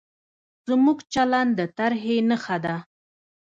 [0.67, 2.75] زموږ چلند د ترهې نښه ده.